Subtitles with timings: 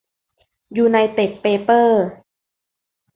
[0.77, 2.05] ยูไนเต็ด เปเปอร์